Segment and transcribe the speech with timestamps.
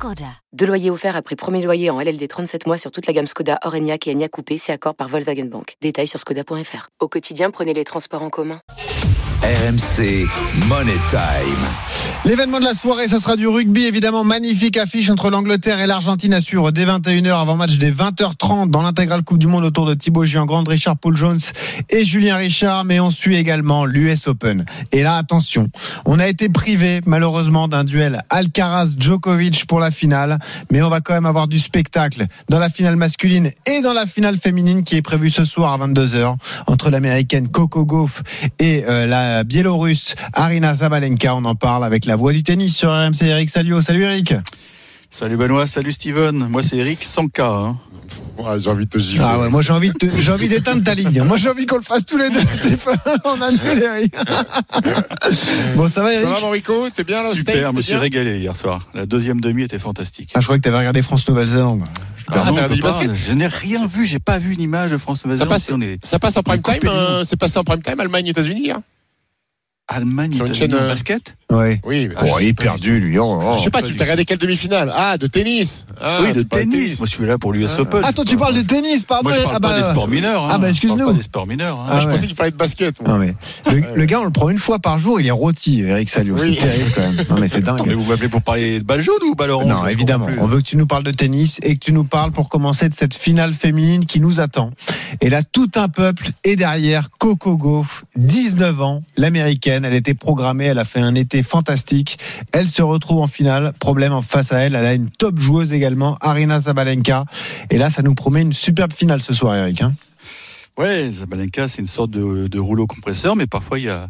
[0.00, 0.24] Skoda.
[0.54, 3.58] Deux loyers offerts après premier loyer en LLD 37 mois sur toute la gamme Skoda,
[3.66, 5.76] Orenia et Enya Coupé, c'est accord par Volkswagen Bank.
[5.82, 6.88] Détails sur skoda.fr.
[7.00, 8.62] Au quotidien, prenez les transports en commun.
[9.42, 10.28] RMC
[10.68, 11.20] Money Time.
[12.26, 14.22] L'événement de la soirée, ce sera du rugby, évidemment.
[14.22, 18.82] Magnifique affiche entre l'Angleterre et l'Argentine à suivre dès 21h avant match des 20h30 dans
[18.82, 21.40] l'intégrale Coupe du Monde autour de Thibaut Giangrande, Richard Paul Jones
[21.88, 22.84] et Julien Richard.
[22.84, 24.66] Mais on suit également l'US Open.
[24.92, 25.68] Et là, attention,
[26.04, 30.38] on a été privé, malheureusement, d'un duel Alcaraz-Djokovic pour la finale.
[30.70, 34.04] Mais on va quand même avoir du spectacle dans la finale masculine et dans la
[34.06, 38.22] finale féminine qui est prévue ce soir à 22h entre l'américaine Coco Gauff
[38.58, 41.34] et euh, la biélorusse Arina Zabalenka.
[41.34, 43.80] On en parle avec la voix du tennis sur RMC Eric Salio.
[43.82, 44.34] Salut Eric.
[45.10, 46.48] Salut Benoît, salut Steven.
[46.48, 47.48] Moi c'est Eric Sanka.
[47.48, 47.78] Hein.
[48.38, 49.24] Ouais, j'ai envie de te gifler.
[49.28, 51.22] Ah ouais, moi j'ai envie de te- j'ai envie d'éteindre ta ligne.
[51.24, 52.40] Moi j'ai envie qu'on le fasse tous les deux.
[52.52, 52.96] Stéphane.
[53.24, 54.14] On annule Eric.
[55.76, 57.96] bon, ça va Ça Eric va Morico T'es bien là States, Super, je me suis
[57.96, 58.88] régalé hier soir.
[58.94, 60.30] La deuxième demi était fantastique.
[60.34, 61.82] Ah, je croyais que t'avais regardé France Nouvelle-Zélande.
[62.32, 62.44] Ah,
[63.12, 65.80] je n'ai rien vu, j'ai pas vu une image de France Nouvelle Ça passe, On
[65.80, 67.24] est ça passe en prime time euh.
[67.24, 68.82] C'est passé en prime time Allemagne-États-unis hein
[69.90, 71.34] Allemagne, États-Unis chaîne, euh, basket?
[71.50, 71.80] Ouais.
[71.84, 72.08] Oui.
[72.16, 73.18] Ah, je Oh, sais il est perdu lui.
[73.18, 73.54] Oh, oh.
[73.56, 76.98] je sais pas, tu t'as regardé quelle demi-finale Ah, de tennis Ah, Oui, de tennis.
[76.98, 77.80] Moi je suis là pour l'US Ah.
[77.80, 78.00] Open.
[78.04, 79.28] Ah, toi tu parles de tennis, pardon.
[79.28, 80.44] Moi je parle Ah, pas bah, des sports mineurs.
[80.44, 80.48] hein.
[80.52, 80.96] Ah, bah, Je excuse-nous.
[80.96, 81.78] parle pas des sports mineurs.
[81.80, 81.86] hein.
[81.88, 82.12] Ah, Je ouais.
[82.12, 83.00] pensais que tu parlais de basket.
[83.02, 83.10] moi.
[83.10, 83.34] Non mais
[83.72, 86.36] le, le gars on le prend une fois par jour, il est rôti, Eric Salio.
[86.38, 86.56] Oui.
[86.58, 87.16] C'est terrible quand même.
[87.30, 87.74] Non mais c'est dingue.
[87.76, 90.26] Attends, mais vous m'appelez pour parler de balle jaune ou balle orange Non, Je évidemment.
[90.38, 92.88] On veut que tu nous parles de tennis et que tu nous parles pour commencer
[92.88, 94.70] de cette finale féminine qui nous attend.
[95.20, 99.84] Et là, tout un peuple est derrière Coco Gauff, 19 ans, l'américaine.
[99.84, 102.18] Elle était programmée, elle a fait un été fantastique.
[102.52, 103.72] Elle se retrouve en finale.
[103.78, 107.24] Problème en face à elle, elle a une top joueuse également, Arina Zabalenka.
[107.70, 109.82] Et là, ça nous promet une superbe finale ce soir, Eric.
[109.82, 109.94] hein.
[110.80, 114.08] Ouais, Zabalenka, c'est une sorte de, de rouleau compresseur, mais parfois il y a,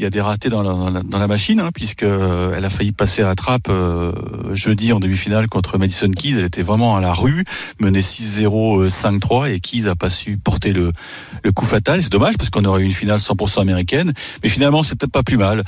[0.00, 2.64] y a des ratés dans la, dans la, dans la machine, hein, puisque euh, elle
[2.64, 4.12] a failli passer à la trappe euh,
[4.52, 6.34] jeudi en demi-finale contre Madison Keys.
[6.36, 7.44] Elle était vraiment à la rue,
[7.78, 10.90] menée 6-0, euh, 5-3, et Keys a pas su porter le,
[11.44, 12.02] le coup fatal.
[12.02, 14.12] C'est dommage parce qu'on aurait eu une finale 100% américaine,
[14.42, 15.62] mais finalement c'est peut-être pas plus mal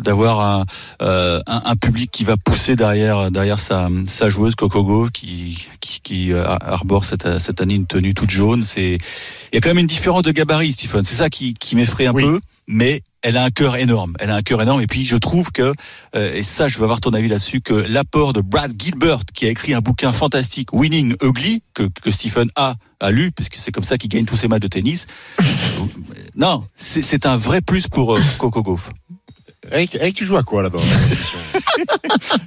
[0.00, 0.66] d'avoir un,
[1.02, 6.00] euh, un, public qui va pousser derrière derrière sa, sa joueuse Coco Gauff qui qui,
[6.00, 8.64] qui euh, arbore cette, cette année une tenue toute jaune.
[8.76, 8.98] Il
[9.52, 11.04] y a quand même une différence de gabarit, Stephen.
[11.04, 12.22] C'est ça qui, qui m'effraie un Oui.
[12.22, 14.14] peu, mais elle a un cœur énorme.
[14.20, 14.80] Elle a un cœur énorme.
[14.82, 15.72] Et puis je trouve que,
[16.14, 19.46] euh, et ça, je veux avoir ton avis là-dessus, que l'apport de Brad Gilbert, qui
[19.46, 23.58] a écrit un bouquin fantastique, Winning Ugly, que, que Stephen a, a lu, parce que
[23.58, 25.06] c'est comme ça qu'il gagne tous ses matchs de tennis.
[26.36, 28.90] non, c'est c'est un vrai plus pour euh, Coco Gauff.
[29.72, 30.78] Eric, Eric, tu joues à quoi là-bas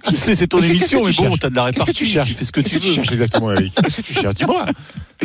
[0.10, 1.94] Je sais, c'est ton Mais qu'est-ce émission, mais bon, t'as de la Qu'est-ce répartie.
[1.94, 2.96] que tu cherches Tu fais ce que Qu'est-ce tu que tu veux.
[2.96, 4.66] cherches exactement, Eric Qu'est-ce que tu cherches Dis-moi.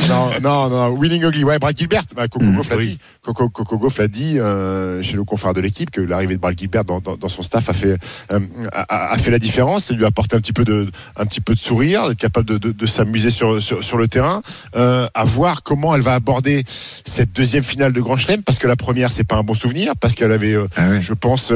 [0.08, 0.88] Non, non, non.
[0.88, 1.44] Winning Ugly.
[1.44, 2.02] Ouais, Brad Gilbert.
[2.16, 2.98] Bah, Coco Mm, Gauff l'a dit.
[3.22, 6.58] Coco, Coco Gauff l'a dit euh, chez le confrère de l'équipe que l'arrivée de Brad
[6.58, 7.96] Gilbert dans, dans, dans son staff a fait
[8.32, 8.40] euh,
[8.72, 9.90] a, a fait la différence.
[9.90, 12.44] Il lui a apporté un petit peu de un petit peu de sourire, d'être capable
[12.44, 14.42] de, de, de s'amuser sur, sur sur le terrain.
[14.74, 18.66] Euh, à voir comment elle va aborder cette deuxième finale de Grand Chelem parce que
[18.66, 21.00] la première c'est pas un bon souvenir parce qu'elle avait Ah ouais.
[21.02, 21.52] je pense,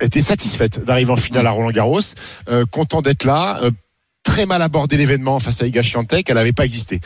[0.00, 2.00] était satisfaite d'arriver en finale à Roland Garros,
[2.48, 3.60] euh, content d'être là.
[3.62, 3.70] euh,
[4.26, 6.98] Très mal abordé l'événement face à Iga Swiatek, elle n'avait pas existé.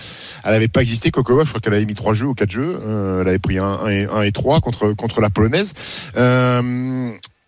[0.45, 1.11] Elle n'avait pas existé.
[1.11, 2.81] Gauff, je crois qu'elle avait mis trois jeux ou quatre jeux.
[2.81, 5.73] Euh, elle avait pris un, et, un trois contre contre la polonaise.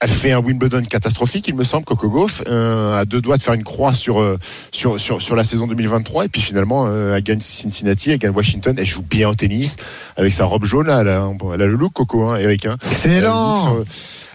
[0.03, 3.43] Elle fait un Wimbledon catastrophique, il me semble, Coco Gauff, euh, à deux doigts de
[3.43, 4.39] faire une croix sur, euh,
[4.73, 6.25] sur, sur, sur la saison 2023.
[6.25, 9.77] Et puis finalement, euh, elle gagne Cincinnati, elle gagne Washington, elle joue bien au tennis,
[10.17, 12.65] avec sa robe jaune, là, elle a, elle a le look, Coco, hein, Eric.
[12.65, 12.77] Hein.
[12.91, 13.77] Excellent.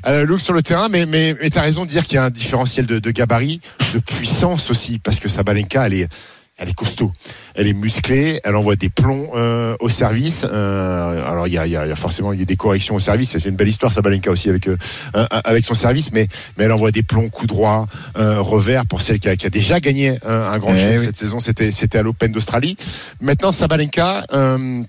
[0.04, 2.06] Elle a le look sur le terrain, mais, mais, mais tu as raison de dire
[2.06, 3.60] qu'il y a un différentiel de, de gabarit,
[3.96, 6.10] de puissance aussi, parce que Sabalenka, elle est,
[6.58, 7.12] elle est costaud,
[7.56, 10.46] elle est musclée, elle envoie des plombs euh, au service.
[10.50, 12.96] Euh, alors il y a, y a- y a forcément il y a des corrections
[12.96, 14.78] au service, c'est une belle histoire Sabalenka aussi avec euh,
[15.14, 16.28] avec son service, mais
[16.58, 17.88] mais elle envoie des plombs, coups droits,
[18.18, 20.98] euh, revers pour celle qui a, qui a déjà gagné euh, un grand Eh chelem
[21.00, 21.04] oui.
[21.06, 22.78] cette saison, c'était c'était à l'Open d'Australie.
[23.20, 24.82] Maintenant Sabalenka, euh,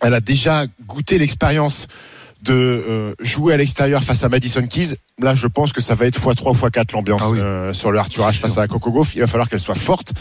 [0.00, 1.86] elle a déjà goûté l'expérience
[2.42, 4.96] de euh, jouer à l'extérieur face à Madison Keys.
[5.20, 7.38] Là, je pense que ça va être x3 ou x4 l'ambiance Ah oui.
[7.38, 9.14] euh, sur le Arthur C'est face à Coco Gauff.
[9.14, 10.12] Il va falloir qu'elle soit forte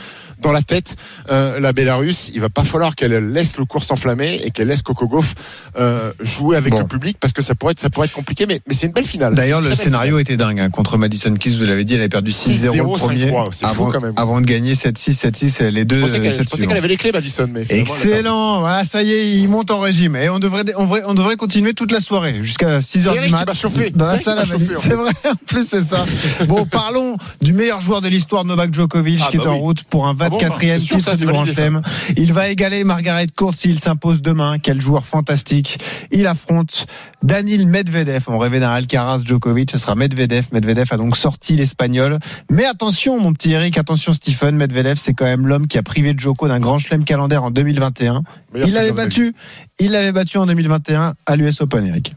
[0.42, 0.98] dans la tête.
[1.30, 4.82] Euh, la Bélarus, il va pas falloir qu'elle laisse le cours s'enflammer et qu'elle laisse
[4.82, 5.34] Coco Gauff
[5.80, 6.80] euh, jouer avec Bon.
[6.80, 8.92] le public parce que ça pourrait être, ça pourrait être compliqué, mais, mais c'est une
[8.92, 9.34] belle finale.
[9.34, 10.60] D'ailleurs, le scénario était dingue.
[10.60, 10.70] hein.
[10.70, 13.26] Contre Madison Keys, vous l'avez dit, elle avait perdu 6-0 le 6-0, premier.
[13.32, 14.14] 5-3, c'est fou avant, quand même.
[14.18, 15.98] avant de gagner 7-6, 7-6, les deux.
[15.98, 17.48] Je pensais qu'elle qu'elle avait les clés, Madison.
[17.50, 17.76] Mais a.
[17.76, 18.60] Excellent.
[18.60, 20.18] Voilà, ça y est, il monte en régime.
[20.18, 22.44] Et on devrait, on devrait, on devrait continuer toute la soirée.
[22.44, 23.92] jusqu'à 6 C'est h du Eric qui mat.
[23.96, 24.40] Dans la salle
[24.88, 26.04] C'est vrai, en plus c'est ça.
[26.48, 29.60] Bon, parlons du meilleur joueur de l'histoire, Novak Djokovic, Ah, qui bah est en oui.
[29.60, 31.46] route pour un Ah bon, 24e c'est sûr, titre ça, du Grand.
[31.46, 31.82] Chelem.
[32.18, 34.58] Il va égaler Margaret Court s'il s'impose demain.
[34.58, 35.78] Quel joueur fantastique.
[36.12, 36.88] Il affronte
[37.22, 38.24] Danil Medvedev.
[38.28, 39.70] On rêvait d'un Alcaraz Djokovic.
[39.72, 40.48] Ce sera Medvedev.
[40.52, 42.18] Medvedev a donc sorti l'Espagnol.
[42.50, 44.56] Mais attention, mon petit Eric, attention Stephen.
[44.56, 48.24] Medvedev, c'est quand même l'homme qui a privé Djoko d'un grand chelem calendaire en 2021.
[48.54, 49.34] Meilleur Il l'avait battu.
[49.80, 52.14] Il l'avait battu en 2021 à l'US Open, Eric.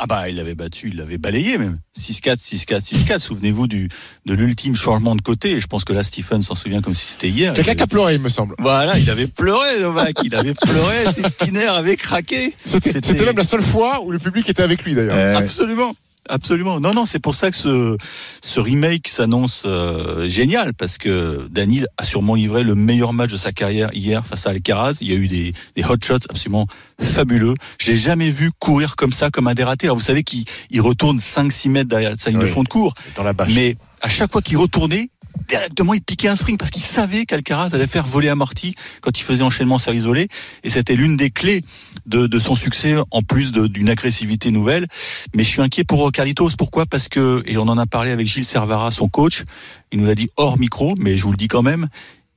[0.00, 1.78] Ah bah il l'avait battu, il l'avait balayé même.
[1.98, 3.18] 6-4, 6-4, 6-4.
[3.20, 3.88] Souvenez-vous du
[4.26, 5.52] de l'ultime changement de côté.
[5.52, 7.52] Et je pense que là Stephen s'en souvient comme si c'était hier.
[7.54, 8.56] Quelqu'un Il qui a avait- pleuré, il me semble.
[8.58, 10.14] Voilà, il avait pleuré, Novak.
[10.24, 12.54] Il avait pleuré, ses petits nerfs avaient craqué.
[12.64, 15.14] C'était C'était- c'était même la seule fois où le public était avec lui d'ailleurs.
[15.14, 15.94] Euh, Absolument.
[16.28, 16.80] Absolument.
[16.80, 17.96] Non, non, c'est pour ça que ce,
[18.42, 23.36] ce remake s'annonce euh, génial parce que Daniel a sûrement livré le meilleur match de
[23.36, 24.94] sa carrière hier face à Alcaraz.
[25.00, 26.66] Il y a eu des, des hot shots absolument
[27.00, 27.54] fabuleux.
[27.78, 29.86] Je l'ai jamais vu courir comme ça, comme un dératé.
[29.86, 32.94] Alors vous savez qu'il il retourne 5-6 mètres derrière sa ligne de fond de cours.
[33.16, 33.52] Dans la bâche.
[33.54, 35.10] Mais à chaque fois qu'il retournait,
[35.48, 39.22] directement il piquait un spring parce qu'il savait qu'Alcaraz allait faire voler amorti quand il
[39.22, 40.28] faisait enchaînement serre isolé.
[40.62, 41.62] Et c'était l'une des clés
[42.06, 44.86] de, de son succès en plus d'une agressivité nouvelle.
[45.34, 46.50] Mais je suis inquiet pour Carlitos.
[46.56, 46.86] Pourquoi?
[46.86, 49.44] Parce que, et on en a parlé avec Gilles Servara, son coach,
[49.92, 51.88] il nous l'a dit hors micro, mais je vous le dis quand même,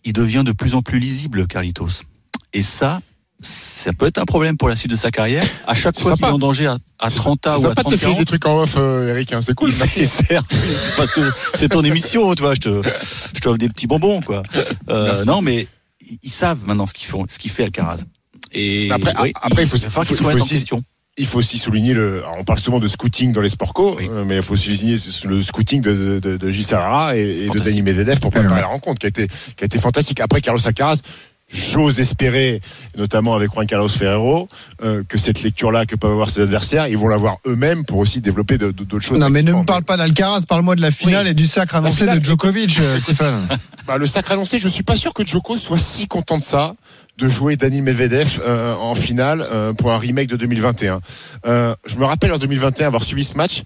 [0.03, 2.03] il devient de plus en plus lisible, Carlitos.
[2.53, 3.01] Et ça,
[3.41, 5.43] ça peut être un problème pour la suite de sa carrière.
[5.67, 7.83] À chaque fois qu'il est en danger à, à 30 C'est ans ou à sympa
[7.83, 9.31] de 30 te faire des trucs en off, euh, Eric.
[9.33, 9.71] hein, C'est cool.
[9.71, 10.43] faire,
[10.97, 11.21] parce que
[11.53, 12.81] c'est ton émission, tu vois, je te,
[13.35, 14.43] je t'offre des petits bonbons, quoi.
[14.89, 15.67] Euh, non, mais
[16.23, 17.97] ils savent maintenant ce qu'ils font, ce qu'il fait Alcaraz.
[18.53, 20.81] Et Après- oui, après, il faut- il faut- il faut aussi- question.
[21.19, 22.21] Il faut aussi souligner le.
[22.37, 24.07] on parle souvent de scouting dans les sports co, Oui.
[24.07, 24.95] euh, mais il faut souligner
[25.25, 26.65] le scouting de, de, de Gilles
[27.15, 27.57] et, et de.
[27.59, 28.61] Denis Medvedev pour préparer Ouais.
[28.61, 30.19] la rencontre, qui a été qui a été fantastique.
[30.21, 30.97] Après Carlos Alcaraz.
[31.49, 32.59] J'ose espérer,
[32.97, 34.49] notamment avec Juan Carlos Ferrero,
[34.83, 38.19] euh, que cette lecture-là que peuvent avoir ses adversaires, ils vont l'avoir eux-mêmes pour aussi
[38.19, 39.19] développer de- de- d'autres choses.
[39.19, 41.31] Non, mais ne me parle pas d'Alcaraz, parle-moi de la finale Oui.
[41.31, 43.47] et du sacre annoncé finale, de Djokovic, euh, Stéphane.
[43.87, 46.75] Bah, le sacre annoncé, je suis pas sûr que Djoko soit si content de ça,
[47.17, 50.99] de jouer Daniel Medvedev euh, en finale euh, pour un remake de 2021.
[51.45, 53.63] Euh, je me rappelle en 2021 avoir suivi ce match.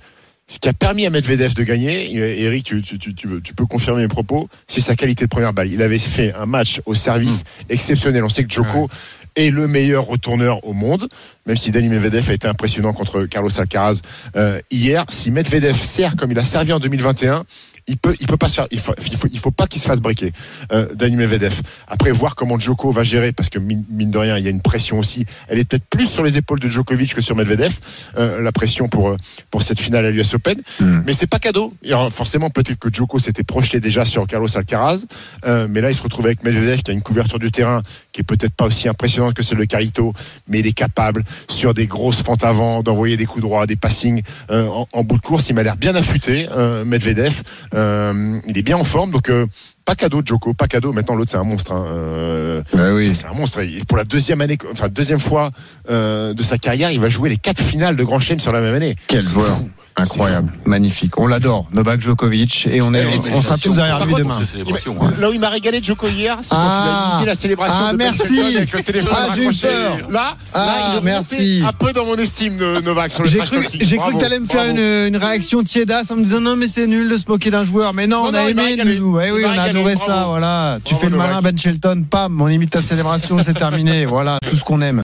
[0.51, 2.13] Ce qui a permis à Medvedev de gagner,
[2.43, 5.29] Eric, tu, tu, tu, tu veux- tu peux confirmer mes propos, c'est sa qualité de
[5.29, 5.71] première balle.
[5.71, 8.21] Il avait fait un match au service exceptionnel.
[8.25, 8.89] On sait que Djoko
[9.37, 11.07] est le meilleur retourneur au monde,
[11.45, 14.01] même si Daniel Medvedev a été impressionnant contre Carlos Alcaraz
[14.35, 15.05] euh, hier.
[15.07, 17.45] Si Medvedev sert comme il a servi en 2021,
[17.87, 19.81] il peut, il peut pas se faire, il faut, il faut, il faut pas qu'il
[19.81, 20.33] se fasse briquer,
[20.71, 21.61] euh, Daniel Medvedev.
[21.87, 24.51] Après, voir comment Djoko va gérer, parce que mine, mine de rien, il y a
[24.51, 25.25] une pression aussi.
[25.47, 27.73] Elle est peut-être plus sur les épaules de Djokovic que sur Medvedev,
[28.17, 29.17] euh, la pression pour euh,
[29.49, 30.57] pour cette finale à l'US Open.
[30.79, 31.01] Mm.
[31.05, 31.73] Mais c'est pas cadeau.
[31.85, 35.05] Alors, forcément, peut-être que Djoko s'était projeté déjà sur Carlos Alcaraz,
[35.45, 37.81] euh, mais là, il se retrouve avec Medvedev qui a une couverture du terrain
[38.11, 40.13] qui est peut-être pas aussi impressionnante que celle de Carito,
[40.47, 44.21] mais il est capable sur des grosses fentes avant d'envoyer des coups droits, des passings
[44.49, 45.49] euh, en, en bout de course.
[45.49, 47.41] Il m'a l'air bien affûté, euh, Medvedev.
[47.73, 49.45] Euh, il est bien en forme, donc euh,
[49.85, 50.93] pas cadeau, Djoko, pas cadeau.
[50.93, 51.73] Maintenant, l'autre, c'est un monstre.
[51.73, 51.85] hein.
[51.87, 52.61] Euh,
[52.95, 53.11] oui.
[53.15, 53.59] c'est un monstre.
[53.61, 55.49] Et pour la deuxième année, enfin deuxième fois
[55.89, 58.61] euh, de sa carrière, il va jouer les quatre finales de Grand Chelem sur la
[58.61, 58.95] même année.
[59.07, 59.57] Quel joueur.
[59.57, 59.69] fou.
[59.97, 61.19] Incroyable, magnifique.
[61.19, 64.13] On l'adore, Novak Djokovic, et on, est, Et on, on sera tous derrière Par lui
[64.13, 64.45] contre, demain.
[64.45, 65.11] Célébrations, hein.
[65.19, 66.71] Là où il m'a régalé Djoko hier, c'est quand Ah.
[66.71, 68.37] il a imité la célébration Ah, de merci.
[68.37, 69.97] Shelton avec le téléphone Ah, j'ai eu peur.
[70.09, 71.61] Là, Ah, là, il est merci.
[71.67, 74.39] un peu dans mon estime de Novak sur le J'ai cru, j'ai cru que t'allais
[74.39, 74.79] me faire une,
[75.13, 77.93] une réaction tiédasse en me disant non mais c'est nul de se moquer d'un joueur.
[77.93, 79.19] Mais non, Non, on non, a aimé nous.
[79.19, 80.25] Eh oui, on a ça.
[80.27, 80.79] Voilà.
[80.83, 84.05] Tu fais le malin Ben Shelton, pam, on imite ta célébration, c'est terminé.
[84.05, 84.99] Voilà, tout ce qu'on aime.